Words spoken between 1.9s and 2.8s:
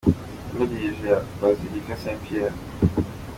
St Pierre.